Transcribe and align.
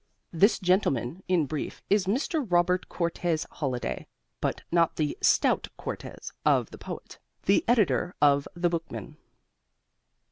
This 0.31 0.57
gentleman, 0.57 1.21
in 1.27 1.45
brief, 1.45 1.83
is 1.87 2.07
Mr. 2.07 2.43
Robert 2.51 2.89
Cortes 2.89 3.45
Holliday 3.51 4.07
(but 4.39 4.63
not 4.71 4.95
the 4.95 5.15
"stout 5.21 5.67
Cortes" 5.77 6.33
of 6.43 6.71
the 6.71 6.79
poet), 6.79 7.19
the 7.45 7.63
editor 7.67 8.15
of 8.19 8.47
The 8.55 8.67
Bookman. 8.69 9.17